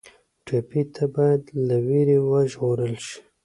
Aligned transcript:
ټپي 0.45 0.81
ته 0.93 1.03
باید 1.15 1.41
له 1.67 1.77
وېرې 1.87 2.17
وژغورل 2.29 2.95
شي. 3.05 3.17